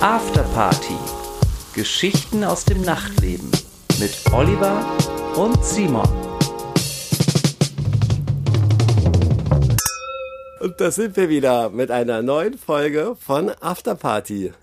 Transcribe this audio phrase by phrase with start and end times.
[0.00, 0.96] Afterparty.
[1.74, 3.50] Geschichten aus dem Nachtleben
[3.98, 4.82] mit Oliver
[5.36, 6.08] und Simon.
[10.60, 14.54] Und da sind wir wieder mit einer neuen Folge von Afterparty.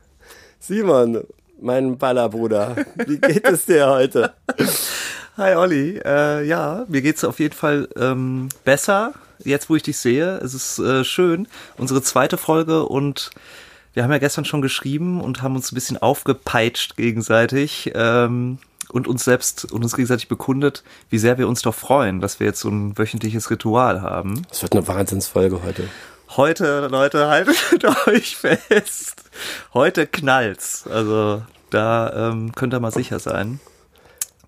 [0.60, 1.24] Simon,
[1.62, 2.76] mein Ballerbruder,
[3.06, 4.34] wie geht es dir heute?
[5.38, 9.14] Hi Olli, äh, ja, mir geht's auf jeden Fall ähm, besser,
[9.44, 10.38] jetzt wo ich dich sehe.
[10.38, 11.48] Es ist äh, schön,
[11.78, 13.30] unsere zweite Folge und
[13.94, 19.08] wir haben ja gestern schon geschrieben und haben uns ein bisschen aufgepeitscht gegenseitig ähm, und
[19.08, 22.60] uns selbst und uns gegenseitig bekundet, wie sehr wir uns doch freuen, dass wir jetzt
[22.60, 24.44] so ein wöchentliches Ritual haben.
[24.52, 25.88] Es wird eine Wahnsinnsfolge heute.
[26.36, 29.24] Heute, Leute, haltet euch fest.
[29.74, 30.86] Heute knallt's.
[30.88, 33.60] Also da ähm, könnt ihr mal sicher sein.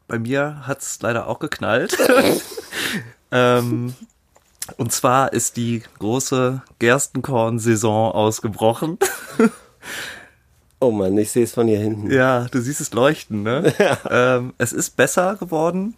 [0.07, 1.97] Bei mir hat's leider auch geknallt.
[3.31, 3.93] ähm,
[4.77, 8.97] und zwar ist die große Gerstenkorn-Saison ausgebrochen.
[10.79, 12.11] oh Mann, ich sehe es von hier hinten.
[12.11, 13.73] Ja, du siehst es leuchten, ne?
[13.79, 13.97] Ja.
[14.37, 15.95] Ähm, es ist besser geworden.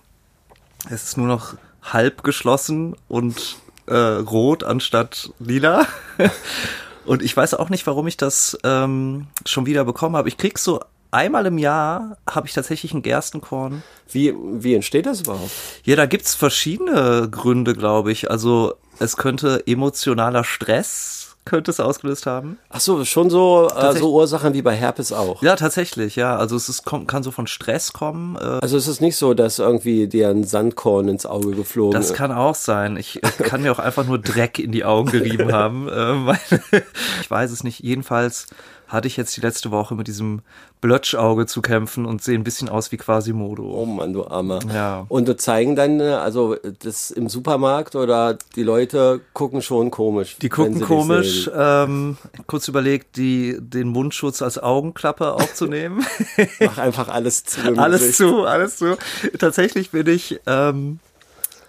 [0.90, 5.86] Es ist nur noch halb geschlossen und äh, rot anstatt lila.
[7.06, 10.30] und ich weiß auch nicht, warum ich das ähm, schon wieder bekommen habe.
[10.30, 10.82] Ich krieg so
[11.12, 13.84] einmal im Jahr habe ich tatsächlich ein Gerstenkorn.
[14.10, 15.52] Wie, wie entsteht das überhaupt?
[15.84, 18.32] Ja, da gibt's verschiedene Gründe, glaube ich.
[18.32, 22.60] Also es könnte emotionaler Stress könnte es ausgelöst haben.
[22.70, 25.42] Ach so, schon so, äh, so Ursachen wie bei Herpes auch.
[25.42, 26.38] Ja, tatsächlich, ja.
[26.38, 28.36] Also es ist, kann so von Stress kommen.
[28.36, 32.12] Äh also es ist nicht so, dass irgendwie dir ein Sandkorn ins Auge geflogen ist.
[32.12, 32.96] Das kann auch sein.
[32.96, 35.90] Ich kann mir auch einfach nur Dreck in die Augen gerieben haben.
[35.90, 36.38] Äh,
[37.22, 37.80] ich weiß es nicht.
[37.80, 38.48] Jedenfalls
[38.92, 40.42] hatte ich jetzt die letzte Woche mit diesem
[40.82, 43.64] Blötschauge zu kämpfen und sehe ein bisschen aus wie Quasimodo.
[43.64, 44.60] Oh Mann, du Armer.
[44.74, 45.06] Ja.
[45.08, 50.38] Und du zeigen dann, äh, also das im Supermarkt oder die Leute gucken schon komisch.
[50.42, 51.50] Die gucken komisch.
[51.56, 52.18] Ähm,
[52.48, 56.06] kurz überlegt, die, den Mundschutz als Augenklappe aufzunehmen.
[56.60, 57.62] Mach einfach alles zu.
[57.78, 58.98] Alles zu, alles zu.
[59.40, 61.00] Tatsächlich bin ich ähm,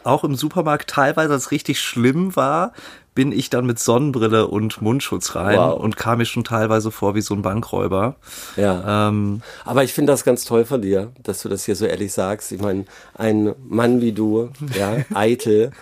[0.04, 2.72] auch im Supermarkt teilweise, als es richtig schlimm war,
[3.14, 5.78] bin ich dann mit Sonnenbrille und Mundschutz rein wow.
[5.78, 8.16] und kam mir schon teilweise vor wie so ein Bankräuber.
[8.56, 9.08] Ja.
[9.08, 12.12] Ähm, Aber ich finde das ganz toll von dir, dass du das hier so ehrlich
[12.12, 12.52] sagst.
[12.52, 15.72] Ich meine, ein Mann wie du, ja, eitel,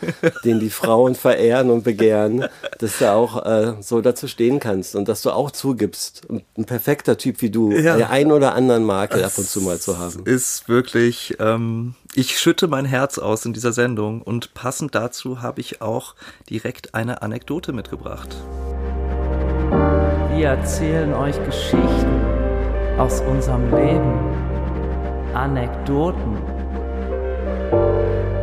[0.45, 2.47] den die Frauen verehren und begehren,
[2.79, 7.17] dass du auch äh, so dazu stehen kannst und dass du auch zugibst, ein perfekter
[7.17, 7.97] Typ wie du, ja.
[7.97, 10.25] der ein oder anderen Makel ab und zu mal zu haben.
[10.25, 15.61] Ist wirklich, ähm, ich schütte mein Herz aus in dieser Sendung und passend dazu habe
[15.61, 16.15] ich auch
[16.49, 18.37] direkt eine Anekdote mitgebracht.
[20.35, 22.21] Wir erzählen euch Geschichten
[22.99, 24.19] aus unserem Leben.
[25.35, 26.39] Anekdoten.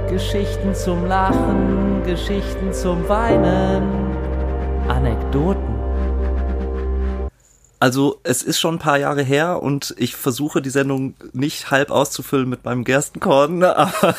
[0.10, 3.84] Geschichten zum Lachen, Geschichten zum Weinen.
[4.88, 5.77] Anekdoten.
[7.80, 11.92] Also es ist schon ein paar Jahre her und ich versuche die Sendung nicht halb
[11.92, 14.16] auszufüllen mit meinem Gerstenkorn, aber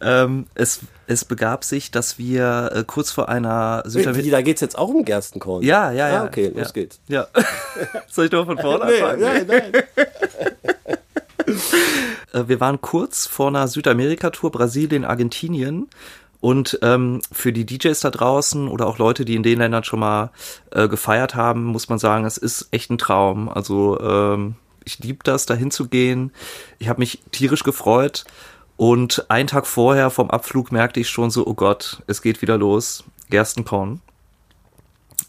[0.00, 4.36] ähm, es, es begab sich, dass wir äh, kurz vor einer Südamerika...
[4.36, 5.62] Da geht's jetzt auch um Gerstenkorn?
[5.62, 6.22] Ja, ja, ja.
[6.22, 6.72] Ah, okay, los ja.
[6.72, 7.00] geht's.
[7.08, 7.26] Ja.
[8.08, 9.20] Soll ich doch von vorne anfangen?
[9.20, 9.72] Nein, nein.
[12.32, 15.88] Äh, wir waren kurz vor einer Südamerika-Tour, Brasilien, Argentinien
[16.40, 20.00] und ähm, für die DJs da draußen oder auch Leute, die in den Ländern schon
[20.00, 20.30] mal
[20.70, 23.48] äh, gefeiert haben, muss man sagen, es ist echt ein Traum.
[23.48, 24.54] Also ähm,
[24.84, 26.32] ich liebe das, da hinzugehen.
[26.78, 28.24] Ich habe mich tierisch gefreut.
[28.76, 32.56] Und einen Tag vorher vom Abflug merkte ich schon so, oh Gott, es geht wieder
[32.56, 33.02] los.
[33.30, 34.00] Gerstenkorn.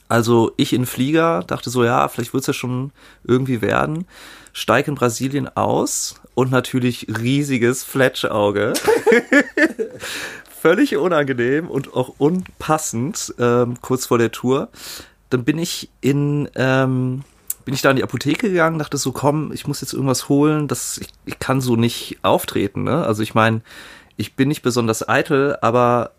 [0.07, 2.91] Also ich in Flieger dachte so, ja, vielleicht wird's ja schon
[3.23, 4.05] irgendwie werden.
[4.53, 8.73] Steig in Brasilien aus und natürlich riesiges Fletschauge.
[10.61, 14.69] völlig unangenehm und auch unpassend, ähm, kurz vor der Tour.
[15.29, 17.23] Dann bin ich in, ähm,
[17.65, 20.67] bin ich da in die Apotheke gegangen, dachte so, komm, ich muss jetzt irgendwas holen,
[20.67, 23.05] das, ich, ich kann so nicht auftreten, ne?
[23.05, 23.61] Also ich meine,
[24.17, 26.11] ich bin nicht besonders eitel, aber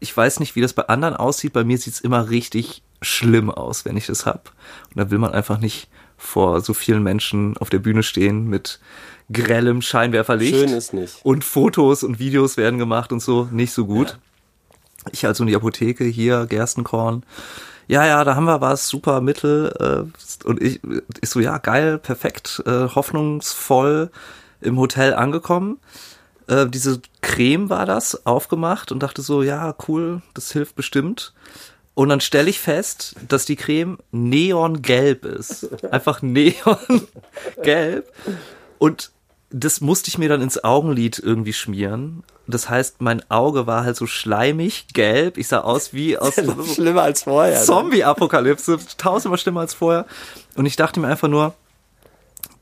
[0.00, 1.52] ich weiß nicht, wie das bei anderen aussieht.
[1.52, 4.52] Bei mir sieht's immer richtig schlimm aus, wenn ich das hab.
[4.90, 8.80] Und da will man einfach nicht vor so vielen Menschen auf der Bühne stehen mit
[9.30, 10.54] grellem Scheinwerferlicht.
[10.54, 11.24] Schön ist nicht.
[11.24, 14.08] Und Fotos und Videos werden gemacht und so, nicht so gut.
[14.08, 15.10] Ja.
[15.12, 17.24] Ich also in die Apotheke hier, Gerstenkorn.
[17.88, 19.72] Ja, ja, da haben wir was, super Mittel.
[19.80, 20.80] Äh, und ich,
[21.20, 24.10] ich so, ja, geil, perfekt, äh, hoffnungsvoll
[24.60, 25.78] im Hotel angekommen.
[26.46, 31.34] Äh, diese Creme war das, aufgemacht und dachte so, ja, cool, das hilft bestimmt.
[31.94, 35.68] Und dann stelle ich fest, dass die Creme neongelb ist.
[35.92, 38.10] Einfach neongelb.
[38.82, 39.12] Und
[39.50, 42.24] das musste ich mir dann ins Augenlid irgendwie schmieren.
[42.48, 45.38] Das heißt, mein Auge war halt so schleimig, gelb.
[45.38, 46.34] Ich sah aus wie aus
[46.74, 47.60] schlimmer als vorher.
[47.60, 47.64] Ne?
[47.64, 50.04] Zombie-Apokalypse, tausendmal schlimmer als vorher.
[50.56, 51.54] Und ich dachte mir einfach nur,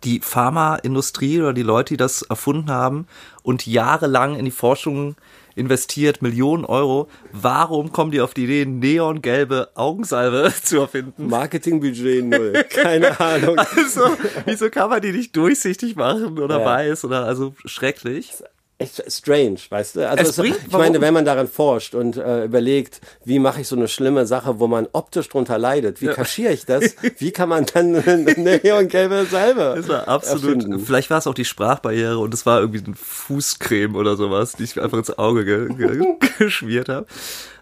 [0.05, 3.06] die Pharmaindustrie oder die Leute, die das erfunden haben
[3.43, 5.16] und jahrelang in die Forschung
[5.55, 7.08] investiert, Millionen Euro.
[7.32, 11.29] Warum kommen die auf die Idee, neongelbe Augensalbe zu erfinden?
[11.29, 12.52] Marketingbudget null.
[12.70, 13.58] Keine Ahnung.
[13.58, 14.17] Also,
[14.47, 16.64] wieso kann man die nicht durchsichtig machen oder Ja.
[16.64, 18.32] weiß oder also schrecklich?
[18.80, 20.08] Echt strange, weißt du?
[20.08, 23.60] Also Es es bringt- ich meine, wenn man daran forscht und äh, überlegt, wie mache
[23.60, 26.94] ich so eine schlimme Sache, wo man optisch drunter leidet, wie kaschiere ich das?
[27.18, 30.56] Wie kann man dann eine neongelbe Salbe Das war absolut.
[30.56, 30.80] erfinden?
[30.80, 34.64] Vielleicht war es auch die Sprachbarriere und es war irgendwie eine Fußcreme oder sowas, die
[34.64, 36.02] ich einfach ins Auge ge ge
[36.38, 37.06] geschmiert habe.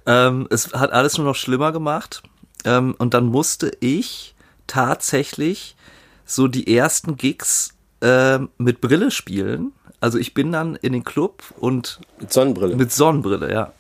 [0.06, 2.22] Ähm, es hat alles nur noch schlimmer gemacht.
[2.64, 4.34] Ähm, und dann musste ich
[4.66, 5.76] tatsächlich
[6.24, 7.70] so die ersten Gigs
[8.00, 9.72] ähm, mit Brille spielen.
[10.00, 12.76] Also ich bin dann in den Club und Mit Sonnenbrille.
[12.76, 13.72] mit Sonnenbrille, ja.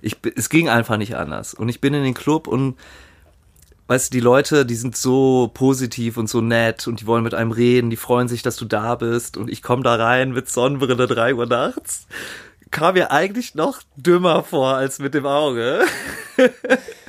[0.00, 1.54] Ich, es ging einfach nicht anders.
[1.54, 2.76] Und ich bin in den Club und
[3.88, 7.34] weißt du, die Leute, die sind so positiv und so nett und die wollen mit
[7.34, 10.48] einem reden, die freuen sich, dass du da bist und ich komme da rein mit
[10.48, 12.06] Sonnenbrille drei Uhr nachts.
[12.70, 15.82] Kam mir eigentlich noch dümmer vor als mit dem Auge.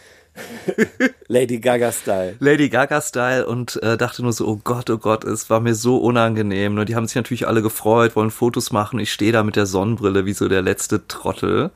[1.28, 2.36] Lady Gaga Style.
[2.40, 5.98] Lady Gaga-Style und äh, dachte nur so, oh Gott, oh Gott, es war mir so
[5.98, 6.74] unangenehm.
[6.76, 6.86] Ne?
[6.86, 9.00] Die haben sich natürlich alle gefreut, wollen Fotos machen.
[9.00, 11.72] Ich stehe da mit der Sonnenbrille wie so der letzte Trottel.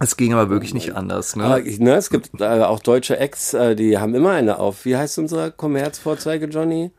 [0.00, 1.36] Es ging aber wirklich nicht anders.
[1.36, 1.44] Ne?
[1.44, 4.84] Aber ne, es gibt äh, auch deutsche Acts, äh, die haben immer eine auf.
[4.84, 6.90] Wie heißt unser Kommerzvorzeige, Johnny?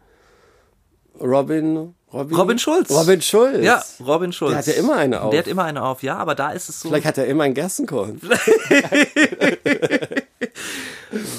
[1.20, 1.94] Robin?
[2.14, 2.92] Robin, Robin Schulz.
[2.92, 3.66] Robin Schulz.
[3.66, 4.52] Ja, Robin Schulz.
[4.52, 5.32] Der hat ja immer eine auf.
[5.32, 6.90] Der hat immer eine auf, ja, aber da ist es so.
[6.90, 8.22] Vielleicht hat er immer einen Gerstenkorn.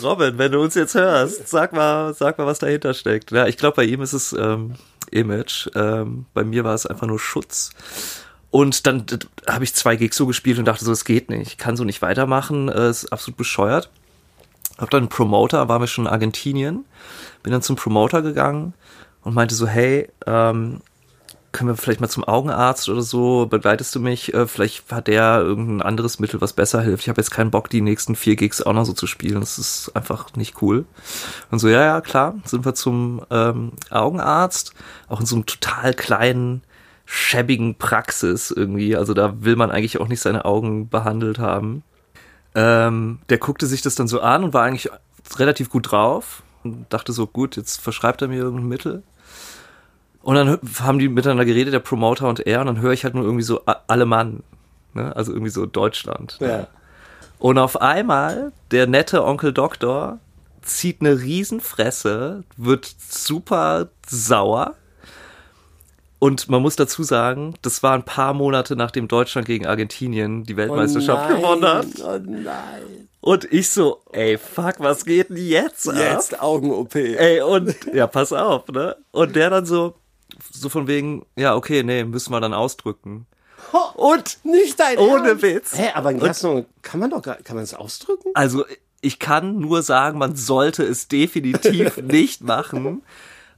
[0.03, 3.31] Robin, wenn du uns jetzt hörst, sag mal, sag mal, was dahinter steckt.
[3.31, 4.75] Ja, ich glaube, bei ihm ist es ähm,
[5.11, 5.69] Image.
[5.75, 7.71] Ähm, bei mir war es einfach nur Schutz.
[8.51, 9.05] Und dann
[9.49, 11.83] habe ich zwei Gigs so gespielt und dachte so, es geht nicht, ich kann so
[11.83, 13.91] nicht weitermachen, äh, ist absolut bescheuert.
[14.79, 16.85] Hab dann einen Promoter, waren wir schon in Argentinien,
[17.43, 18.75] bin dann zum Promoter gegangen
[19.23, 20.83] und meinte so, hey, ähm,
[21.55, 24.35] können wir vielleicht mal zum Augenarzt oder so, begleitest du mich?
[24.35, 27.05] Äh, vielleicht hat der irgendein anderes Mittel, was besser hilft.
[27.05, 29.41] Ich habe jetzt keinen Bock, die nächsten vier Gigs auch noch so zu spielen.
[29.41, 30.85] Das ist einfach nicht cool.
[31.51, 34.75] Und so, ja, ja, klar, sind wir zum ähm, Augenarzt,
[35.09, 36.63] auch in so einem total kleinen,
[37.07, 38.97] schäbigen Praxis irgendwie.
[38.97, 41.85] Also da will man eigentlich auch nicht seine Augen behandelt haben.
[42.57, 44.91] Ähm, der guckte sich das dann so an und war eigentlich
[45.37, 49.03] relativ gut drauf und dachte so, gut, jetzt verschreibt er mir irgendein Mittel.
[50.25, 53.15] Und dann haben die miteinander geredet, der Promoter und er, und dann höre ich halt
[53.15, 54.43] nur irgendwie so A- alle Mann.
[54.95, 55.15] Ne?
[55.15, 56.39] Also irgendwie so Deutschland.
[56.41, 56.67] Ja.
[57.39, 60.19] Und auf einmal, der nette Onkel Doktor
[60.63, 64.75] zieht eine Riesenfresse, wird super sauer.
[66.21, 70.57] Und man muss dazu sagen, das war ein paar Monate nachdem Deutschland gegen Argentinien die
[70.57, 71.87] Weltmeisterschaft nein, gewonnen hat.
[72.03, 73.09] Oh nein.
[73.21, 75.97] Und ich so, ey, fuck, was geht denn jetzt ab?
[75.99, 76.95] Jetzt Augen-OP.
[76.95, 78.97] Ey, und, ja, pass auf, ne?
[79.11, 79.97] Und der dann so,
[80.53, 83.27] so von wegen, ja, okay, nee, müssen wir dann ausdrücken.
[83.95, 85.43] Und Nicht dein Ohne Ernst?
[85.43, 85.79] Witz.
[85.79, 88.31] Hä, aber ein Gerstenkorn kann man doch gar, kann man es ausdrücken?
[88.35, 88.65] Also
[89.01, 93.03] ich kann nur sagen, man sollte es definitiv nicht machen.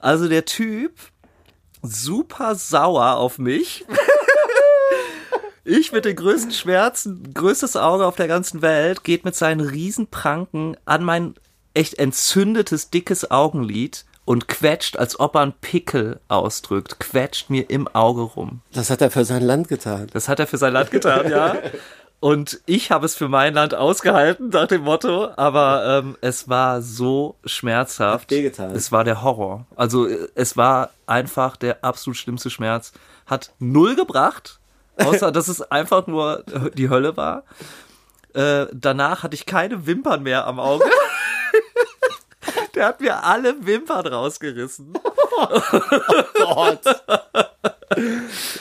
[0.00, 0.92] Also der Typ,
[1.82, 3.84] super sauer auf mich.
[5.64, 10.76] Ich mit den größten Schmerzen, größtes Auge auf der ganzen Welt, geht mit seinen Riesenpranken
[10.84, 11.34] an mein
[11.74, 17.88] echt entzündetes, dickes Augenlid und quetscht, als ob er einen Pickel ausdrückt, quetscht mir im
[17.88, 18.60] Auge rum.
[18.74, 20.08] Das hat er für sein Land getan.
[20.12, 21.56] Das hat er für sein Land getan, ja.
[22.18, 26.82] Und ich habe es für mein Land ausgehalten, nach dem Motto, aber ähm, es war
[26.82, 28.30] so schmerzhaft.
[28.30, 28.72] Wehgetan.
[28.74, 29.66] Es war der Horror.
[29.76, 32.92] Also es war einfach der absolut schlimmste Schmerz.
[33.26, 34.58] Hat null gebracht,
[34.96, 36.42] außer dass es einfach nur
[36.74, 37.44] die Hölle war.
[38.34, 40.84] Äh, danach hatte ich keine Wimpern mehr am Auge.
[42.76, 44.92] Der hat mir alle Wimpern rausgerissen.
[46.34, 46.80] Gott.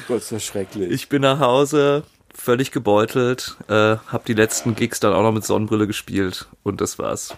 [0.08, 0.90] Gott, so schrecklich.
[0.90, 2.04] Ich bin nach Hause,
[2.34, 6.98] völlig gebeutelt, äh, hab die letzten Gigs dann auch noch mit Sonnenbrille gespielt und das
[6.98, 7.36] war's.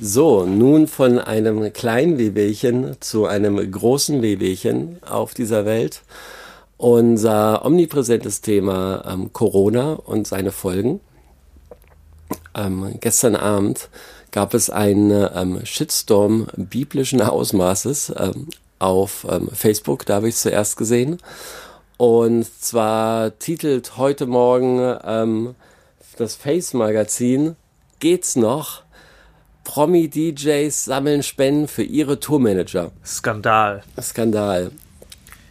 [0.00, 6.02] So, nun von einem kleinen Wehwehchen zu einem großen Wehwehchen auf dieser Welt.
[6.76, 11.00] Unser omnipräsentes Thema ähm, Corona und seine Folgen.
[12.54, 13.90] Ähm, gestern Abend
[14.30, 20.42] gab es einen ähm, Shitstorm biblischen Ausmaßes ähm, auf ähm, Facebook, da habe ich es
[20.42, 21.18] zuerst gesehen.
[21.96, 25.54] Und zwar titelt heute Morgen ähm,
[26.16, 27.56] das Face-Magazin
[27.98, 28.82] Geht's noch?
[29.64, 32.92] Promi-DJs sammeln Spenden für ihre Tourmanager.
[33.04, 33.82] Skandal.
[34.00, 34.70] Skandal.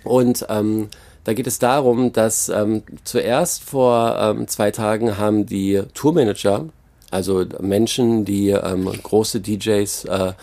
[0.03, 0.89] Und ähm,
[1.25, 6.65] da geht es darum, dass ähm, zuerst vor zwei Tagen haben die Tourmanager,
[7.11, 10.33] also Menschen, die ähm, große DJs äh,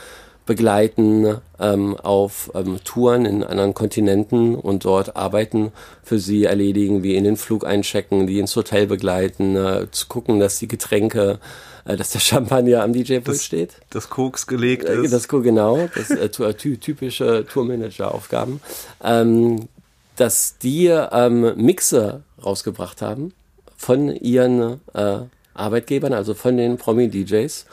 [0.46, 5.72] begleiten ähm, auf ähm, Touren in anderen Kontinenten und dort Arbeiten
[6.04, 10.38] für sie erledigen, wie in den Flug einchecken, die ins Hotel begleiten, äh, zu gucken,
[10.38, 11.40] dass die Getränke,
[11.84, 13.74] äh, dass der Champagner am DJ-Pult steht.
[13.90, 15.12] Das Koks gelegt Äh, ist.
[15.12, 18.60] Das genau, das äh, typische Tourmanager-Aufgaben,
[19.02, 19.68] ähm,
[20.14, 23.34] dass die ähm, Mixe rausgebracht haben
[23.76, 25.18] von ihren äh,
[25.56, 27.66] Arbeitgebern, also von den Promi-DJs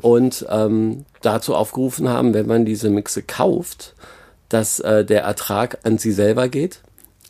[0.00, 3.94] und ähm, dazu aufgerufen haben, wenn man diese Mixe kauft,
[4.48, 6.80] dass äh, der Ertrag an sie selber geht.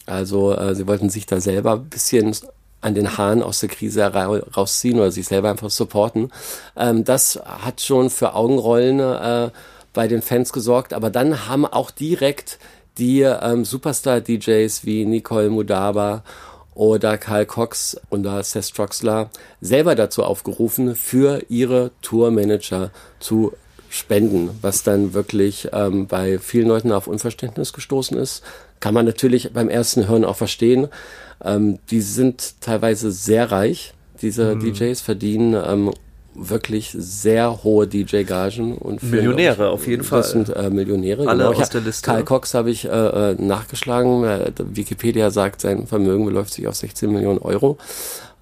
[0.07, 2.35] Also äh, sie wollten sich da selber ein bisschen
[2.81, 6.31] an den Haaren aus der Krise ra rausziehen oder sich selber einfach supporten.
[6.77, 9.51] Ähm, das hat schon für Augenrollen äh,
[9.93, 12.59] bei den Fans gesorgt, aber dann haben auch direkt
[12.99, 16.23] die ähm, Superstar-DJs wie Nicole Mudaba
[16.75, 22.90] oder Karl Cox oder Seth Troxler selber dazu aufgerufen, für ihre Tourmanager
[23.21, 23.52] zu
[23.88, 28.43] spenden, was dann wirklich ähm, bei vielen Leuten auf Unverständnis gestoßen ist.
[28.81, 30.88] Kann man natürlich beim ersten Hören auch verstehen.
[31.43, 33.95] Ähm, die sind teilweise sehr reich.
[34.21, 35.93] Diese DJs verdienen ähm,
[36.35, 40.21] wirklich sehr hohe DJ-Gagen und für- Millionäre, auf jeden Fall.
[40.21, 41.26] Das sind äh, Millionäre.
[41.29, 41.61] Alle genau.
[41.61, 42.05] Aus der Liste.
[42.07, 44.25] Karl Cox habe ich äh, äh, nachgeschlagen.
[44.25, 47.79] Äh, Wikipedia sagt, sein Vermögen beläuft sich auf 16 Millionen Euro.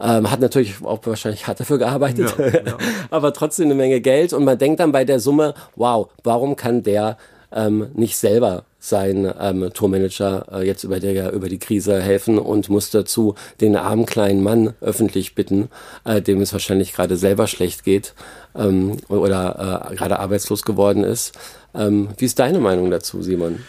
[0.00, 2.60] Ähm, hat natürlich auch wahrscheinlich hart dafür gearbeitet, Ja, ja.
[3.10, 4.32] aber trotzdem eine Menge Geld.
[4.32, 7.16] Und man denkt dann bei der Summe, wow, warum kann der
[7.54, 12.68] ähm, nicht selber sein ähm, Tourmanager äh, jetzt über, der, über die Krise helfen und
[12.68, 15.68] muss dazu den armen kleinen Mann öffentlich bitten,
[16.04, 18.14] äh, dem es wahrscheinlich gerade selber schlecht geht
[18.56, 21.32] ähm, oder äh, gerade arbeitslos geworden ist.
[21.74, 23.60] Ähm, wie ist deine Meinung dazu, Simon?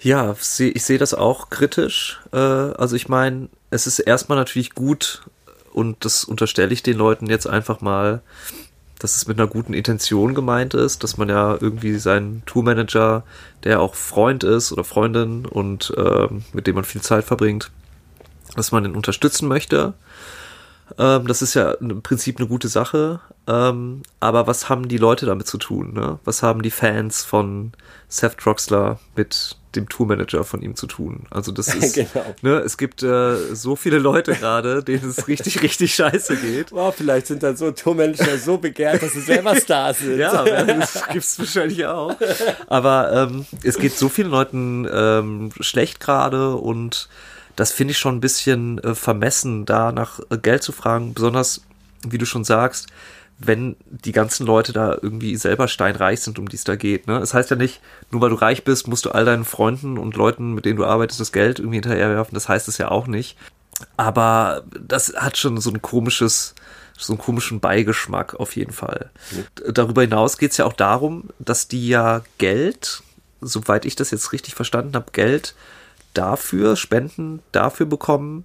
[0.00, 2.20] Ja, ich sehe das auch kritisch.
[2.32, 5.22] Äh, Also ich meine, es ist erstmal natürlich gut
[5.72, 8.20] und das unterstelle ich den Leuten jetzt einfach mal,
[9.02, 13.24] dass es mit einer guten Intention gemeint ist, dass man ja irgendwie seinen Tourmanager,
[13.64, 17.72] der auch Freund ist oder Freundin und ähm, mit dem man viel Zeit verbringt,
[18.54, 19.94] dass man den unterstützen möchte.
[20.98, 23.20] Ähm, das ist ja im Prinzip eine gute Sache.
[23.46, 25.94] Ähm, aber was haben die Leute damit zu tun?
[25.94, 26.18] Ne?
[26.24, 27.72] Was haben die Fans von
[28.08, 31.24] Seth Troxler mit dem Tourmanager von ihm zu tun?
[31.30, 32.34] Also das ist, Genau.
[32.42, 36.72] ne, es gibt äh, so viele Leute gerade, denen es richtig, richtig scheiße geht.
[36.72, 40.18] Wow, vielleicht sind dann so Tourmanager so begehrt, dass sie selber Stars sind.
[40.18, 42.14] Ja, das gibt's wahrscheinlich auch.
[42.68, 47.08] Aber ähm, es geht so vielen Leuten ähm, schlecht gerade und
[47.56, 51.14] das finde ich schon ein bisschen äh, vermessen, da nach äh, Geld zu fragen.
[51.14, 51.62] Besonders,
[52.06, 52.88] wie du schon sagst,
[53.38, 57.06] wenn die ganzen Leute da irgendwie selber steinreich sind, um die es da geht.
[57.06, 57.18] Ne?
[57.18, 57.80] Es heißt ja nicht,
[58.10, 60.84] nur weil du reich bist, musst du all deinen Freunden und Leuten, mit denen du
[60.84, 62.34] arbeitest, das Geld irgendwie hinterherwerfen.
[62.34, 63.36] Das heißt es ja auch nicht.
[63.96, 66.54] Aber das hat schon so ein komisches,
[66.96, 69.10] so einen komischen Beigeschmack auf jeden Fall.
[69.68, 73.02] Darüber hinaus geht es ja auch darum, dass die ja Geld,
[73.40, 75.54] soweit ich das jetzt richtig verstanden habe, Geld
[76.14, 78.44] dafür, Spenden dafür bekommen,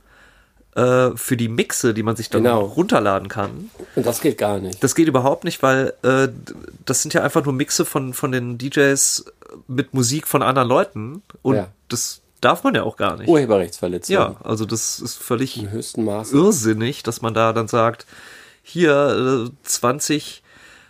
[0.75, 2.61] äh, für die Mixe, die man sich dann Genau.
[2.61, 3.71] runterladen kann.
[3.95, 4.83] Und das geht gar nicht.
[4.83, 6.27] Das geht überhaupt nicht, weil äh,
[6.85, 9.25] das sind ja einfach nur Mixe von, von den DJs
[9.67, 11.23] mit Musik von anderen Leuten.
[11.41, 11.67] Und Ja.
[11.89, 13.27] das darf man ja auch gar nicht.
[13.27, 14.13] Urheberrechtsverletzung.
[14.13, 16.35] Ja, also das ist völlig Im höchsten Maße.
[16.37, 18.05] irrsinnig, dass man da dann sagt,
[18.61, 20.43] hier äh, 20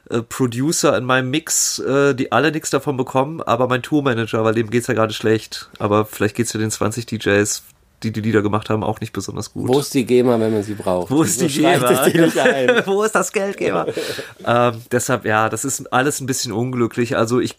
[0.10, 4.54] äh, Producer in meinem Mix, äh, die alle nichts davon bekommen, aber mein Tourmanager, weil
[4.54, 5.70] dem geht's ja gerade schlecht.
[5.80, 7.64] Aber vielleicht geht's ja den 20 DJs,
[8.04, 9.68] die die Lieder gemacht haben, auch nicht besonders gut.
[9.68, 11.12] Wo ist die GEMA, wenn man sie braucht?
[11.12, 11.94] Wo ist die GEMA?
[12.08, 12.84] die ein?
[12.86, 13.88] Wo ist das Geldgeber?
[14.46, 17.18] ähm, deshalb, ja, das ist alles ein bisschen unglücklich.
[17.18, 17.58] Also ich,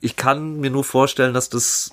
[0.00, 1.92] ich kann mir nur vorstellen, dass das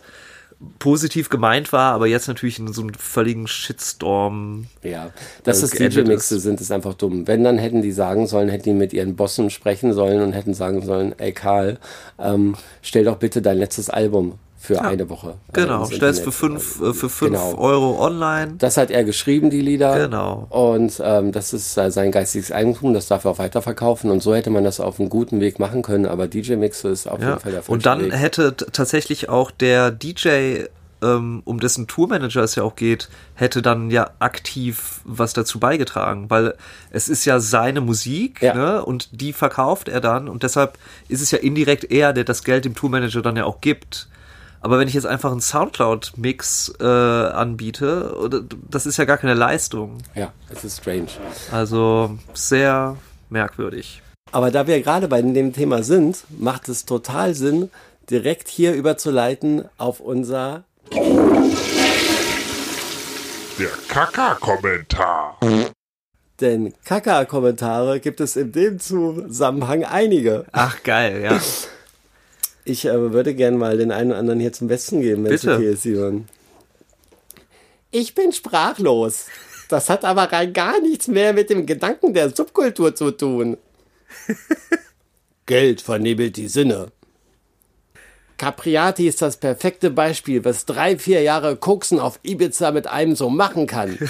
[0.78, 4.68] positiv gemeint war, aber jetzt natürlich in so einem völligen Shitstorm.
[4.84, 5.12] Ja,
[5.44, 7.28] dass äh, das geendet DJ-Mixe sind, ist einfach dumm.
[7.28, 10.54] Wenn, dann hätten die sagen sollen, hätten die mit ihren Bossen sprechen sollen und hätten
[10.54, 11.78] sagen sollen, ey Karl,
[12.20, 15.36] ähm, stell doch bitte dein letztes Album für eine Woche.
[15.54, 17.58] Genau, stellst für fünf, äh, für fünf Genau.
[17.58, 18.56] Euro online.
[18.58, 19.98] Das hat er geschrieben, die Lieder.
[19.98, 20.48] Genau.
[20.50, 24.12] Und ähm, das ist äh, sein geistiges Eigentum, das darf er auch weiterverkaufen.
[24.12, 26.06] Und so hätte man das auf einem guten Weg machen können.
[26.06, 27.30] Aber DJ-Mixe ist auf Ja.
[27.30, 28.14] jeden Fall der falsche Und dann Weg.
[28.14, 30.66] hätte tatsächlich auch der DJ,
[31.02, 36.26] ähm, um dessen Tourmanager es ja auch geht, hätte dann ja aktiv was dazu beigetragen,
[36.30, 36.56] weil
[36.92, 38.54] es ist ja seine Musik, Ja.
[38.54, 38.84] ne?
[38.86, 42.66] Und die verkauft er dann und deshalb ist es ja indirekt er, der das Geld
[42.66, 44.10] dem Tourmanager dann ja auch gibt.
[44.62, 50.00] Aber wenn ich jetzt einfach einen Soundcloud-Mix äh, anbiete, das ist ja gar keine Leistung.
[50.16, 51.08] Ja, es ist strange.
[51.52, 52.98] Also sehr
[53.30, 54.02] merkwürdig.
[54.32, 57.72] Aber da wir gerade bei dem Thema sind, macht es total Sinn,
[58.10, 60.64] direkt hier überzuleiten auf unser
[63.58, 65.38] Der Kaka-Kommentar.
[66.42, 70.46] Denn Kaka-Kommentare gibt es in dem Zusammenhang einige.
[70.52, 71.40] Ach geil, ja.
[72.66, 75.42] Ich äh, würde gerne mal den einen oder anderen hier zum Besten geben, wenn es
[75.42, 75.56] Bitte.
[75.56, 76.28] okay ist, Simon.
[77.92, 79.26] Ich bin sprachlos.
[79.70, 83.58] Das hat aber rein gar nichts mehr mit dem Gedanken der Subkultur zu tun.
[85.46, 86.92] Geld vernebelt die Sinne.
[88.38, 93.30] Capriati ist das perfekte Beispiel, was drei, vier Jahre Koksen auf Ibiza mit einem so
[93.30, 93.98] machen kann.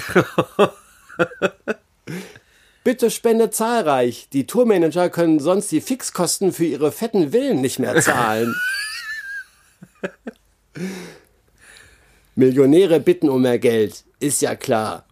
[2.82, 4.28] Bitte spende zahlreich.
[4.32, 8.54] Die Tourmanager können sonst die Fixkosten für ihre fetten Villen nicht mehr zahlen.
[12.34, 15.04] Millionäre bitten um mehr Geld, ist ja klar.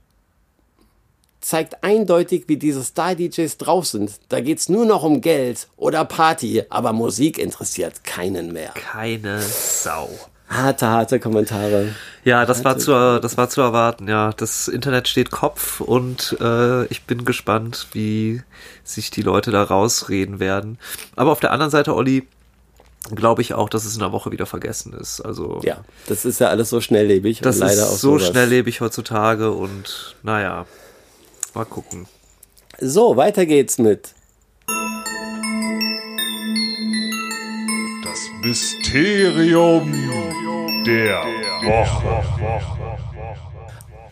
[1.40, 4.18] Zeigt eindeutig, wie diese Star-DJs drauf sind.
[4.28, 8.72] Da geht's nur noch um Geld oder Party, aber Musik interessiert keinen mehr.
[8.74, 10.10] Keine Sau.
[10.48, 11.94] Harte, harte Kommentare.
[12.24, 12.90] Ja, das war zu,
[13.20, 14.32] das war zu erwarten, ja.
[14.32, 18.42] Das Internet steht Kopf und äh, ich bin gespannt, wie
[18.82, 20.78] sich die Leute da rausreden werden.
[21.16, 22.26] Aber auf der anderen Seite, Olli,
[23.14, 25.20] glaube ich auch, dass es in der Woche wieder vergessen ist.
[25.20, 28.30] Also Ja, das ist ja alles so schnelllebig das leider auch ist so sowas.
[28.30, 30.66] schnelllebig heutzutage und naja,
[31.54, 32.06] mal gucken.
[32.80, 34.14] So, weiter geht's mit
[38.48, 39.92] Mysterium
[40.86, 41.22] der
[41.64, 42.24] Woche.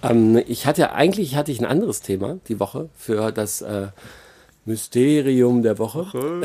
[0.02, 3.86] Ähm, ich hatte eigentlich hatte ich ein anderes Thema die Woche für das äh,
[4.66, 6.04] Mysterium der Woche.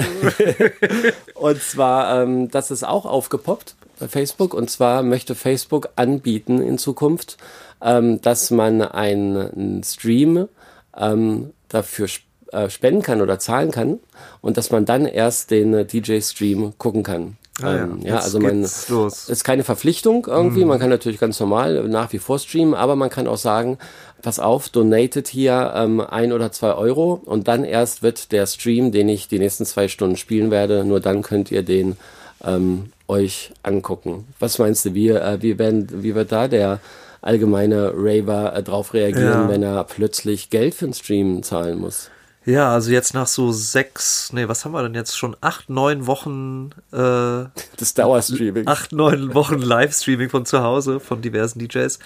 [1.33, 4.53] und zwar, ähm, das ist auch aufgepoppt bei Facebook.
[4.53, 7.36] Und zwar möchte Facebook anbieten in Zukunft,
[7.81, 10.48] ähm, dass man einen, einen Stream
[10.95, 14.00] ähm, dafür sp äh, spenden kann oder zahlen kann
[14.41, 17.38] und dass man dann erst den äh, DJ-Stream gucken kann.
[17.62, 19.29] Ah ja, ähm, ja, also man los.
[19.29, 20.65] ist keine Verpflichtung irgendwie.
[20.65, 23.77] Man kann natürlich ganz normal nach wie vor streamen, aber man kann auch sagen,
[24.22, 28.91] pass auf, donatet hier ähm, ein oder zwei Euro und dann erst wird der Stream,
[28.91, 31.98] den ich die nächsten zwei Stunden spielen werde, nur dann könnt ihr den
[32.43, 34.25] ähm, euch angucken.
[34.39, 36.80] Was meinst du, wie, äh, wie, werden, wie wird da der
[37.21, 39.49] allgemeine Raver äh, drauf reagieren, Ja.
[39.49, 42.10] wenn er plötzlich Geld für einen Stream zahlen muss?
[42.43, 45.36] Ja, also jetzt nach so sechs, nee, was haben wir denn jetzt schon?
[45.41, 47.45] Acht, neun Wochen, äh,
[47.77, 48.67] Das Dauerstreaming.
[48.67, 51.99] acht, neun Wochen Livestreaming von zu Hause von diversen DJs,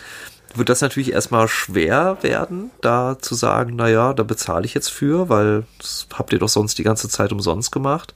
[0.56, 4.90] wird das natürlich erstmal schwer werden, da zu sagen, na ja, da bezahle ich jetzt
[4.90, 8.14] für, weil das habt ihr doch sonst die ganze Zeit umsonst gemacht.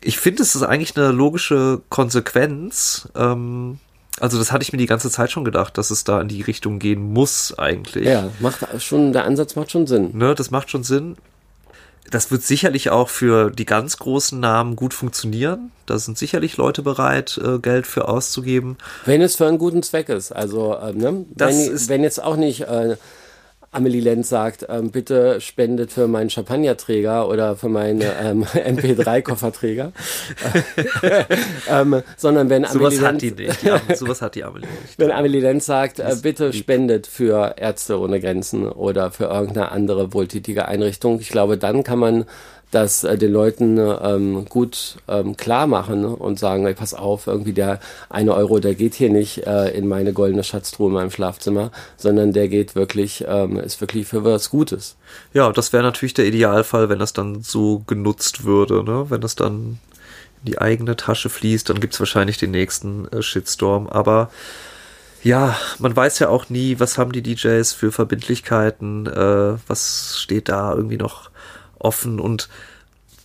[0.00, 3.08] Ich finde, es ist eigentlich eine logische Konsequenz.
[3.14, 3.78] Ähm,
[4.20, 6.42] also das hatte ich mir die ganze Zeit schon gedacht, dass es da in die
[6.42, 8.06] Richtung gehen muss eigentlich.
[8.06, 10.10] Ja, macht schon, der Ansatz macht schon Sinn.
[10.16, 11.16] Ne, das macht schon Sinn.
[12.10, 15.70] Das wird sicherlich auch für die ganz großen Namen gut funktionieren.
[15.86, 18.76] Da sind sicherlich Leute bereit, äh, Geld für auszugeben.
[19.06, 20.30] Wenn es für einen guten Zweck ist.
[20.30, 21.24] Also, ähm, ne?
[21.34, 22.96] Das wenn, ist- wenn jetzt auch nicht äh,
[23.74, 29.92] Amelie Lenz sagt, ähm, bitte spendet für meinen Champagnerträger oder für meinen ähm, MP3-Kofferträger.
[31.70, 33.62] ähm, sondern wenn Amelie, Sowas hat Lenz, die nicht.
[33.62, 34.78] Ja, sowas hat die Amelie nicht.
[34.98, 40.12] wenn Amelie Lenz sagt, äh, bitte spendet für Ärzte ohne Grenzen oder für irgendeine andere
[40.12, 42.26] wohltätige Einrichtung, ich glaube, dann kann man
[42.72, 47.52] das äh, den Leuten ähm, gut ähm, klar machen und sagen, ey, pass auf, irgendwie
[47.52, 51.70] der eine Euro, der geht hier nicht äh, in meine goldene Schatztruhe in meinem Schlafzimmer,
[51.96, 54.96] sondern der geht wirklich, ähm, ist wirklich für was Gutes.
[55.34, 58.82] Ja, das wäre natürlich der Idealfall, wenn das dann so genutzt würde.
[58.82, 59.06] Ne?
[59.10, 59.78] Wenn das dann
[60.40, 63.86] in die eigene Tasche fließt, dann gibt's wahrscheinlich den nächsten äh, Shitstorm.
[63.86, 64.30] Aber
[65.22, 70.48] ja, man weiß ja auch nie, was haben die DJs für Verbindlichkeiten, äh, was steht
[70.48, 71.30] da irgendwie noch
[71.84, 72.48] offen und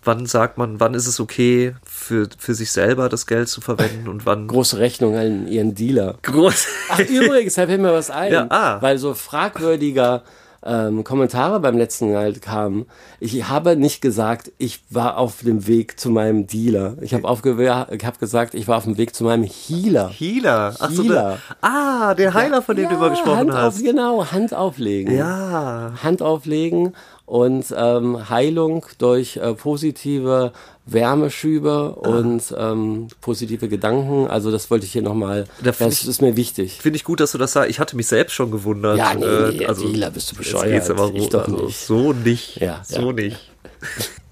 [0.03, 4.07] wann sagt man, wann ist es okay, für, für sich selber das Geld zu verwenden
[4.07, 6.15] und wann Große Rechnung an ihren Dealer.
[6.23, 6.67] groß.
[6.89, 8.31] Ach, übrigens, da fällt mir was ein.
[8.31, 8.81] Ja, ah.
[8.81, 10.23] Weil so fragwürdiger
[10.65, 12.85] ähm, Kommentare beim letzten Mal kamen.
[13.19, 16.97] Ich habe nicht gesagt, ich war auf dem Weg zu meinem Dealer.
[17.01, 20.09] Ich habe hab gesagt, ich war auf dem Weg zu meinem Healer.
[20.09, 20.75] Healer.
[20.79, 21.39] Ach so, Healer.
[21.61, 23.77] der, ah, der Heiler, von dem du immer gesprochen Hand hast.
[23.77, 25.15] Auf, genau, Hand auflegen.
[25.15, 25.93] Ja.
[26.03, 26.93] Hand auflegen
[27.25, 30.53] und ähm, Heilung durch äh, positive
[30.87, 32.07] Wärmeschübe Ah.
[32.09, 34.27] und ähm, positive Gedanken.
[34.27, 36.79] Also das wollte ich hier nochmal, Da das ich- ist mir wichtig.
[36.81, 37.69] Finde ich gut, dass du das sagst.
[37.69, 38.97] Ich hatte mich selbst schon gewundert.
[38.97, 40.71] Ja, nee, Äh, nee, also, Dealer, bist du jetzt bescheuert.
[40.73, 41.79] geht's aber Ich so, doch also, nicht.
[41.79, 42.55] so nicht.
[42.61, 43.13] Ja, so ja.
[43.13, 43.51] nicht.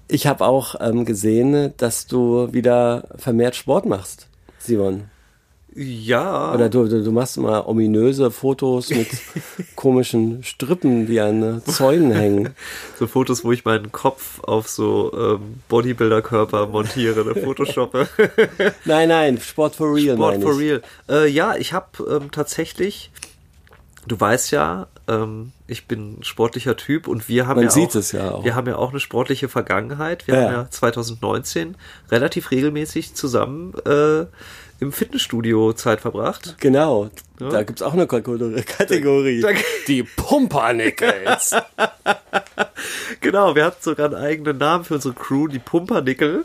[0.08, 5.04] Ich habe auch ähm, gesehen, dass du wieder vermehrt Sport machst, Simon.
[5.78, 6.54] Ja.
[6.54, 9.08] Oder du, du, machst mal ominöse Fotos mit
[9.76, 12.54] komischen Strippen, die an Zäunen hängen.
[12.98, 18.08] so Fotos, wo ich meinen Kopf auf so ähm, Bodybuilder-Körper montiere, ne, Photoshoppe.
[18.86, 20.58] Nein, nein, Sport for real, Sport for ich.
[20.58, 20.82] real.
[21.10, 23.10] Äh, ja, ich habe ähm, tatsächlich
[24.06, 27.94] du weißt ja, ähm, ich bin sportlicher Typ und wir haben Man ja sieht auch,
[27.96, 28.44] es ja auch.
[28.44, 30.26] wir haben ja auch eine sportliche Vergangenheit.
[30.26, 30.42] Wir Ja.
[30.44, 31.76] haben ja 2019
[32.10, 34.26] relativ regelmäßig zusammen äh,
[34.78, 36.56] im Fitnessstudio Zeit verbracht.
[36.60, 38.62] Genau, da gibt's auch eine Kategorie.
[38.62, 39.40] Kategorie.
[39.40, 39.48] Da-
[39.88, 41.54] Die Pumpernickels.
[43.20, 46.44] Genau, wir hatten sogar einen eigenen Namen für unsere Crew, die Pumpernickel.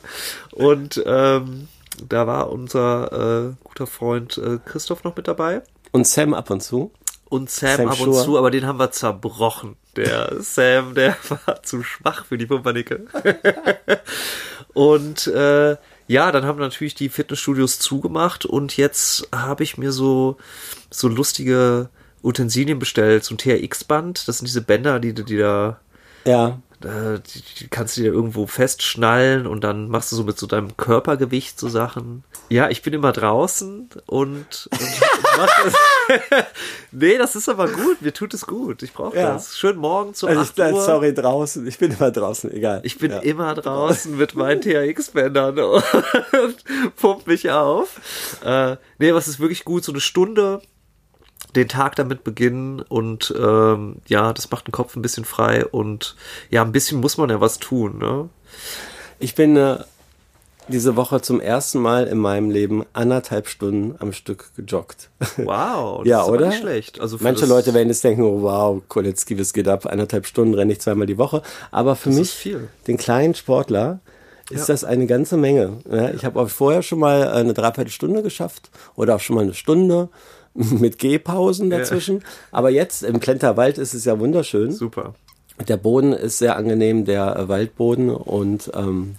[0.51, 1.67] Und ähm,
[2.07, 5.61] da war unser äh, guter Freund äh, Christoph noch mit dabei.
[5.91, 6.91] Und Sam ab und zu.
[7.31, 8.23] Und Sam, Sam ab und Schur.
[8.25, 9.77] zu, aber den haben wir zerbrochen.
[9.95, 13.07] Der Sam, der war zu schwach für die Pumpernickel.
[14.73, 20.35] und äh, ja, dann haben natürlich die Fitnessstudios zugemacht und jetzt habe ich mir so,
[20.89, 21.87] so lustige
[22.21, 24.27] Utensilien bestellt, so ein TRX-Band.
[24.27, 25.79] Das sind diese Bänder, die die da
[26.25, 26.59] Ja.
[26.85, 27.19] Äh,
[27.59, 31.59] die, kannst du dir irgendwo festschnallen und dann machst du so mit so deinem Körpergewicht
[31.59, 32.23] so Sachen.
[32.49, 34.69] Ja, ich bin immer draußen und, und
[35.37, 35.73] mach das.
[36.91, 38.01] nee, das ist aber gut.
[38.01, 38.83] Mir tut es gut.
[38.83, 39.33] Ich brauche Ja.
[39.33, 39.57] das.
[39.57, 40.81] Schön morgen zu Also 8 ich Uhr.
[40.81, 41.65] sorry, draußen.
[41.67, 42.81] Ich bin immer draußen, egal.
[42.83, 43.19] Ich bin ja.
[43.19, 45.85] immer draußen mit meinen THX-Bändern und
[46.97, 48.39] pump mich auf.
[48.43, 50.61] Äh, nee, was ist wirklich gut, so eine Stunde
[51.55, 56.15] den Tag damit beginnen und ähm, ja, das macht den Kopf ein bisschen frei und
[56.49, 58.29] ja, ein bisschen muss man ja was tun, ne?
[59.19, 59.77] Ich bin äh,
[60.67, 65.09] diese Woche zum ersten Mal in meinem Leben anderthalb Stunden am Stück gejoggt.
[65.37, 66.47] Wow, das Ja, oder?
[66.47, 66.99] nicht schlecht.
[67.01, 69.85] Also Manche Leute werden jetzt denken, oh, wow, Koletzki, was geht ab?
[69.85, 71.41] Eineinhalb Stunden renne ich zweimal die Woche.
[71.71, 72.49] Aber für mich,
[72.87, 73.99] den kleinen Sportler,
[74.49, 74.73] ist Ja.
[74.73, 75.79] das eine ganze Menge.
[75.89, 79.53] Ja, ich habe auch vorher schon mal eine Dreiviertelstunde geschafft oder auch schon mal eine
[79.53, 80.09] Stunde
[80.53, 82.23] mit Gehpausen dazwischen.
[82.51, 84.71] Aber jetzt im Klenterwald ist es ja wunderschön.
[84.71, 85.15] super.
[85.67, 89.15] Der Boden ist sehr angenehm, der äh, Waldboden und ähm,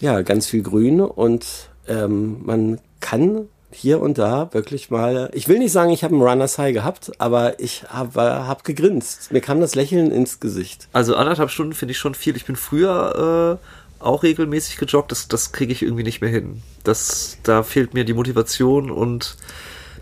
[0.00, 1.46] ja, ganz viel Grün und
[1.88, 6.22] ähm, man kann hier und da wirklich mal, ich will nicht sagen, ich habe einen
[6.22, 9.32] Runners High gehabt, aber ich habe hab gegrinst.
[9.32, 10.88] Mir kam das Lächeln ins Gesicht.
[10.92, 12.36] Also anderthalb Stunden finde ich schon viel.
[12.36, 15.10] Ich bin früher äh, auch regelmäßig gejoggt.
[15.10, 16.62] Das, das kriege ich irgendwie nicht mehr hin.
[16.84, 19.36] Das, da fehlt mir die Motivation und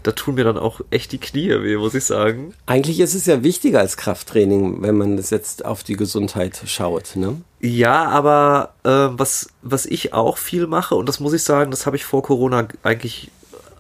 [0.03, 2.55] da tun mir dann auch echt die Knie weh, muss ich sagen.
[2.67, 7.17] Eigentlich ist es ja wichtiger als Krafttraining, wenn man das jetzt auf die Gesundheit schaut.
[7.17, 7.41] Ne?
[7.61, 11.87] Ja, aber äh, was, was ich auch viel mache, und das muss ich sagen, das
[11.87, 13.31] habe ich vor Corona eigentlich,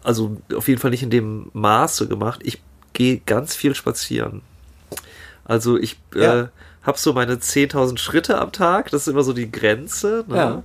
[0.02, 2.40] also auf jeden Fall nicht in dem Maße gemacht.
[2.44, 2.60] Ich
[2.92, 4.42] gehe ganz viel spazieren.
[5.44, 6.48] Also ich äh, Ja.
[6.82, 10.24] habe so meine 10.000 Schritte am Tag, das ist immer so die Grenze.
[10.28, 10.36] Ne?
[10.36, 10.62] Ja.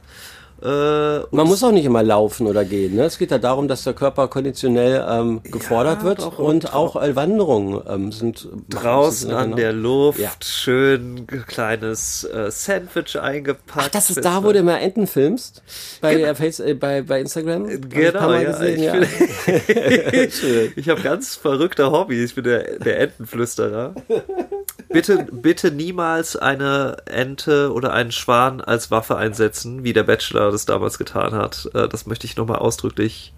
[0.61, 2.95] Äh, Man muss auch nicht immer laufen oder gehen.
[2.95, 3.03] Ne?
[3.03, 6.95] Es geht ja darum, dass der Körper konditionell ähm, gefordert Ja, wird doch, und auch
[7.01, 9.55] äh, Wanderungen ähm, sind draußen an genau.
[9.57, 10.31] der Luft, Ja.
[10.43, 13.85] schön kleines äh, Sandwich eingepackt.
[13.87, 15.61] Ach, das ist da, wo du immer Enten filmst?
[16.01, 17.69] Bei, der Face, äh, bei, bei Instagram?
[17.69, 18.51] Ich Genau, Mal ja.
[18.51, 20.29] gesehen, ich ja.
[20.31, 20.73] Schön.
[20.75, 22.29] Ich habe ganz verrückte Hobbys.
[22.29, 23.93] Ich bin der, der Entenflüsterer.
[24.89, 30.65] Bitte, bitte niemals eine Ente oder einen Schwan als Waffe einsetzen, wie der Bachelor das
[30.65, 31.69] damals getan hat.
[31.73, 33.33] Äh, Das möchte ich nochmal ausdrücklich.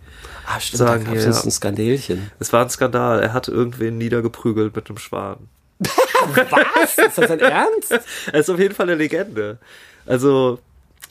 [0.46, 1.42] Ah, stimmt, Sagen da gab es wir, ja.
[1.44, 2.32] ein Skandälchen.
[2.40, 3.22] Es war ein Skandal.
[3.22, 5.38] Er hat irgendwen niedergeprügelt mit einem Schwan.
[5.80, 6.98] Was?
[6.98, 7.92] Ist das dein Ernst?
[8.34, 9.58] Er ist auf jeden Fall eine Legende.
[10.06, 10.60] Also,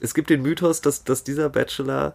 [0.01, 2.15] es gibt den Mythos, dass, dass dieser Bachelor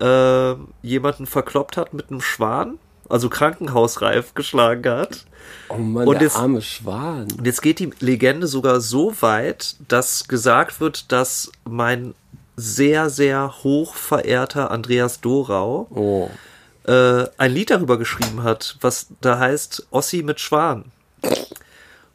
[0.00, 5.24] äh, jemanden verkloppt hat mit einem Schwan, also krankenhausreif geschlagen hat.
[5.68, 7.28] Oh Mann, Und der jetzt- arme Schwan.
[7.38, 12.14] Und jetzt geht die Legende sogar so weit, dass gesagt wird, dass mein
[12.56, 16.30] sehr, sehr hoch verehrter Andreas Dorau Oh.
[16.90, 20.84] äh, ein Lied darüber geschrieben hat, was da heißt Ossi mit Schwan.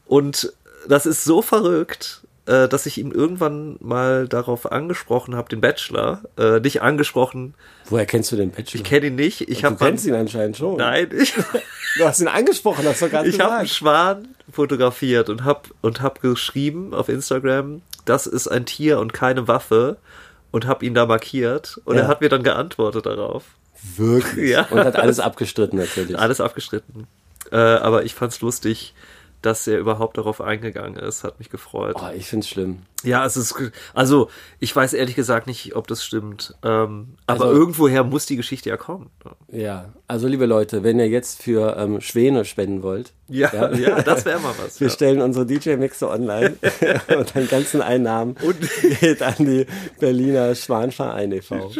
[0.07, 0.53] Und
[0.87, 6.21] das ist so verrückt, äh, dass ich ihn irgendwann mal darauf angesprochen habe, den Bachelor.
[6.37, 7.53] Äh, nicht angesprochen,
[7.89, 8.75] Woher kennst du den Bachelor?
[8.81, 9.41] ich kenne ihn nicht.
[9.49, 10.77] Ich du kennst ihn anscheinend schon.
[10.77, 11.33] Nein, ich,
[11.97, 13.67] Du hast ihn angesprochen, hast du gerade ich habe einen.
[13.67, 19.47] Schwan fotografiert und habe und hab geschrieben auf Instagram, das ist ein Tier und keine
[19.47, 19.97] Waffe
[20.51, 22.03] und habe ihn da markiert und Ja.
[22.03, 23.43] er hat mir dann geantwortet darauf.
[23.95, 24.49] Wirklich?
[24.51, 24.65] Ja.
[24.69, 26.17] Und hat alles abgestritten natürlich.
[26.17, 27.07] Alles abgestritten.
[27.51, 28.93] Äh, aber ich fand's lustig,
[29.41, 31.23] dass er überhaupt darauf eingegangen ist.
[31.23, 31.95] Hat mich gefreut.
[31.99, 32.83] Oh, ich find's schlimm.
[33.03, 33.55] Ja, es ist,
[33.93, 36.55] also ich weiß ehrlich gesagt nicht, ob das stimmt.
[36.63, 39.09] Ähm, aber Also- irgendwoher muss die Geschichte ja kommen.
[39.49, 44.25] Ja, also liebe Leute, wenn ihr jetzt für ähm, Schwäne spenden wollt, Ja, ja, das
[44.25, 44.79] wäre mal was.
[44.81, 44.93] wir ja.
[44.93, 46.57] stellen unsere DJ-Mixe online
[47.17, 48.35] und den ganzen Einnahmen
[48.99, 49.65] geht an die
[49.99, 51.71] Berliner Schwanverein e.V.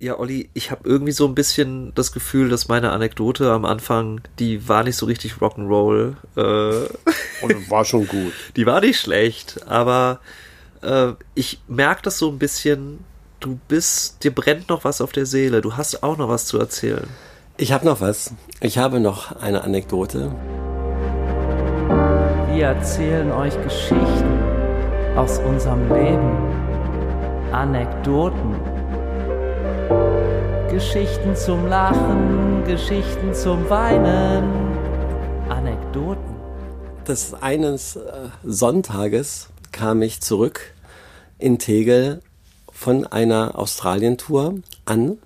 [0.00, 4.20] Ja, Olli, ich habe irgendwie so ein bisschen das Gefühl, dass meine Anekdote am Anfang,
[4.38, 6.14] die war nicht so richtig Rock'n'Roll.
[6.36, 6.88] Äh,
[7.44, 8.32] Und war schon gut.
[8.56, 10.20] die war nicht schlecht, aber
[10.82, 13.00] äh, ich merke das so ein bisschen,
[13.40, 15.62] du bist, dir brennt noch was auf der Seele.
[15.62, 17.08] Du hast auch noch was zu erzählen.
[17.56, 18.32] Ich habe noch was.
[18.60, 20.30] Ich habe noch eine Anekdote.
[22.52, 24.38] Wir erzählen euch Geschichten
[25.16, 26.36] aus unserem Leben.
[27.50, 28.54] Anekdoten.
[30.70, 34.44] Geschichten zum Lachen, Geschichten zum Weinen.
[35.48, 36.36] Anekdoten.
[37.06, 40.74] Des eines äh, Sonntages kam ich zurück
[41.38, 42.20] in Tegel
[42.70, 45.16] von einer Australien-Tour an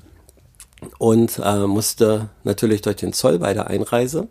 [0.98, 4.28] und äh, musste natürlich durch den Zoll bei der Einreise.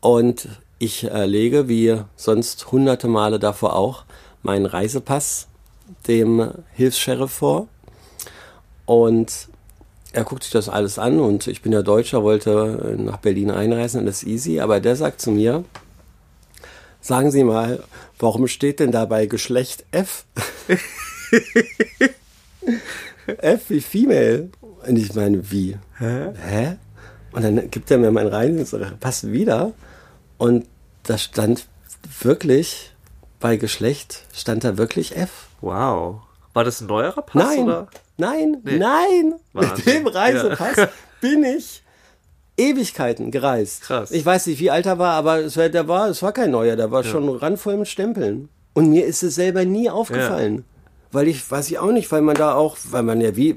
[0.00, 4.04] Und ich äh, lege, wie sonst hunderte Male davor auch,
[4.42, 5.48] meinen Reisepass
[6.06, 7.68] dem Hilfs-Sheriff vor.
[8.86, 9.48] Und
[10.12, 14.00] er guckt sich das alles an und ich bin ja Deutscher, wollte nach Berlin einreisen
[14.00, 14.60] und das ist easy.
[14.60, 15.64] Aber der sagt zu mir,
[17.00, 17.82] sagen Sie mal,
[18.18, 20.24] warum steht denn dabei Geschlecht F?
[23.26, 24.48] F wie Female.
[24.86, 25.76] Und ich meine, wie?
[25.98, 26.32] Hä?
[26.34, 26.76] Hä?
[27.32, 29.72] Und dann gibt er mir meinen Reisepass wieder
[30.38, 30.66] und
[31.02, 31.66] da stand
[32.20, 32.94] wirklich,
[33.40, 35.48] bei Geschlecht stand da wirklich F.
[35.60, 36.22] Wow.
[36.54, 37.34] War das ein neuerer Pass?
[37.34, 37.88] Nein, Oder?
[38.18, 38.76] Nein, Nee.
[38.78, 39.34] nein.
[39.54, 39.84] Mit Wahnsinn.
[39.94, 40.88] dem Reisepass Ja.
[41.20, 41.82] bin ich
[42.56, 43.82] Ewigkeiten gereist.
[43.82, 44.10] Krass.
[44.10, 46.50] Ich weiß nicht, wie alt er war, aber es war, der war, es war kein
[46.50, 48.48] neuer, der war schon randvoll mit Stempeln.
[48.74, 50.64] Und mir ist es selber nie aufgefallen.
[51.10, 53.56] Weil ich, weiß ich auch nicht, weil man da auch, weil man ja wie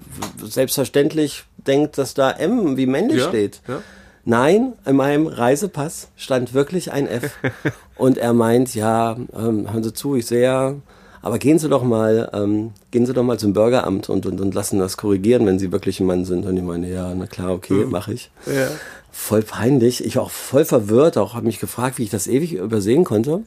[0.55, 3.61] selbstverständlich denkt, dass da M wie männlich Ja, steht.
[3.67, 3.81] ja.
[4.23, 7.31] Nein, in meinem Reisepass stand wirklich ein F.
[7.97, 10.75] Und er meint, ja, ähm, hören Sie zu, ich sehe ja,
[11.21, 14.53] aber gehen Sie doch mal, ähm, gehen Sie doch mal zum Bürgeramt und, und, und
[14.53, 16.45] lassen das korrigieren, wenn Sie wirklich ein Mann sind.
[16.45, 18.31] Und ich meine, ja, na klar, okay, mache ich.
[18.47, 18.67] Ja.
[19.11, 20.03] Voll peinlich.
[20.03, 23.41] Ich war auch voll verwirrt, auch habe mich gefragt, wie ich das ewig übersehen konnte.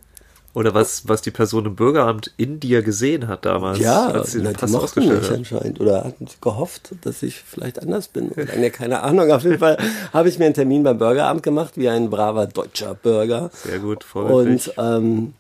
[0.54, 3.80] Oder was, was die Person im Bürgeramt in dir gesehen hat damals.
[3.80, 5.32] Ja, als sie na, die mochten mich hat.
[5.32, 8.28] anscheinend oder hatten gehofft, dass ich vielleicht anders bin.
[8.28, 9.32] Oder ja, keine Ahnung.
[9.32, 9.78] Auf jeden Fall
[10.12, 13.50] habe ich mir einen Termin beim Bürgeramt gemacht, wie ein braver deutscher Bürger.
[13.52, 14.78] Sehr gut, vorbildlich.
[14.78, 15.34] Und ähm,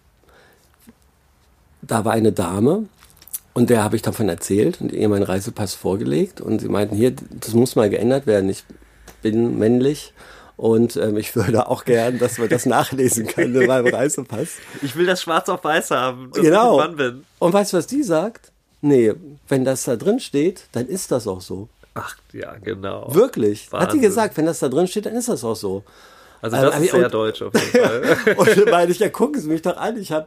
[1.86, 2.84] da war eine Dame
[3.52, 7.12] und der habe ich davon erzählt und ihr meinen Reisepass vorgelegt und sie meinten, hier,
[7.40, 8.48] das muss mal geändert werden.
[8.50, 8.64] Ich
[9.22, 10.12] bin männlich
[10.56, 14.48] und ähm, ich würde auch gern, dass man das nachlesen kann in meinem Reisepass.
[14.82, 16.76] Ich will das schwarz auf weiß haben, dass Genau.
[16.78, 17.24] ich ein Mann bin.
[17.38, 18.50] Und weißt du, was die sagt?
[18.80, 19.14] Nee,
[19.48, 21.68] wenn das da drin steht, dann ist das auch so.
[21.94, 23.14] Ach, ja, genau.
[23.14, 23.68] Wirklich.
[23.72, 24.00] Hat die Wahnsinn.
[24.02, 25.84] gesagt, wenn das da drin steht, dann ist das auch so.
[26.44, 28.02] Also Also, das ist und- sehr deutsch auf jeden Fall.
[28.36, 30.26] Und dann meine ich, ja, gucken Sie mich doch an, ich habe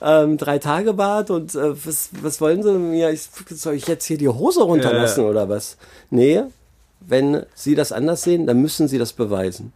[0.00, 3.10] ähm, drei Tage Bad und äh, was, was wollen Sie mir?
[3.10, 5.30] Ich, soll ich jetzt hier die Hose runterlassen Ja.
[5.30, 5.76] oder was?
[6.10, 6.42] Nee,
[7.00, 9.72] wenn Sie das anders sehen, dann müssen Sie das beweisen.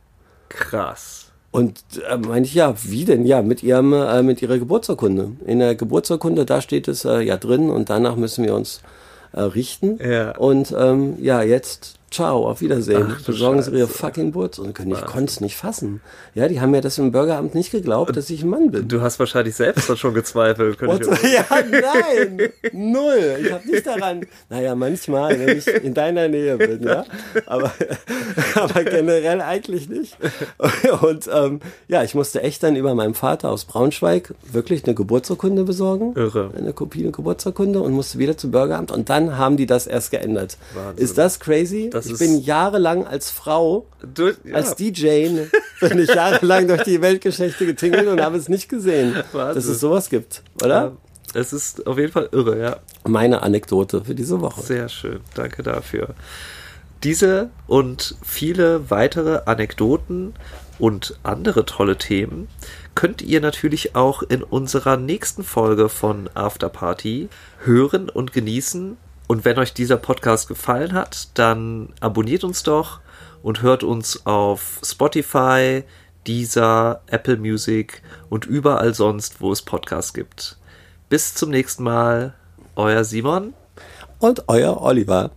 [0.48, 1.26] Krass.
[1.52, 3.24] Und äh, meine ich, ja, wie denn?
[3.26, 5.32] Ja, mit ihrem, äh, mit ihrer Geburtsurkunde.
[5.46, 8.80] In der Geburtsurkunde, da steht es äh, ja drin und danach müssen wir uns
[9.32, 9.98] äh, richten.
[10.04, 10.36] Ja.
[10.36, 13.14] Und ähm, ja, jetzt, ciao, auf Wiedersehen.
[13.16, 14.96] Ach, Besorgen Sie Ihre fucking Geburtsurkunde.
[14.96, 16.00] Ich konnte es nicht fassen.
[16.34, 18.88] Ja, die haben mir das im Bürgeramt nicht geglaubt, dass ich ein Mann bin.
[18.88, 20.80] Du hast wahrscheinlich selbst dann schon gezweifelt.
[20.82, 23.38] Und, ja, nein, null.
[23.42, 24.26] Ich habe nicht daran.
[24.48, 27.04] Naja, manchmal, wenn ich in deiner Nähe bin, ja.
[27.46, 27.72] Aber,
[28.54, 30.16] aber generell eigentlich nicht.
[31.00, 35.64] Und ähm, ja, ich musste echt dann über meinem Vater aus Braunschweig wirklich eine Geburtsurkunde
[35.64, 36.14] besorgen.
[36.16, 36.50] Irre.
[36.56, 38.90] Eine Kopie, eine Geburtsurkunde und musste wieder zum Bürgeramt.
[38.90, 40.56] Und dann haben die das erst geändert.
[40.74, 41.04] Wahnsinn.
[41.04, 41.90] Ist das crazy?
[41.90, 44.54] Das ich ist- bin jahrelang als Frau Du, ja.
[44.54, 45.28] als DJ
[45.80, 49.54] bin ich jahrelang durch die Weltgeschichte getingelt und habe es nicht gesehen, Wahnsinn.
[49.54, 50.92] dass es sowas gibt, oder?
[51.34, 52.76] Ja, es ist auf jeden Fall irre, ja.
[53.06, 54.60] Meine Anekdote für diese Woche.
[54.62, 56.14] Sehr schön, danke dafür.
[57.02, 60.34] Diese und viele weitere Anekdoten
[60.78, 62.48] und andere tolle Themen
[62.94, 67.28] könnt ihr natürlich auch in unserer nächsten Folge von Afterparty
[67.64, 68.98] hören und genießen.
[69.30, 72.98] Und wenn euch dieser Podcast gefallen hat, dann abonniert uns doch
[73.44, 75.84] und hört uns auf Spotify,
[76.26, 80.58] Deezer, Apple Music und überall sonst, wo es Podcasts gibt.
[81.08, 82.34] Bis zum nächsten Mal,
[82.74, 83.54] euer Simon.
[84.18, 85.30] Und euer Oliver.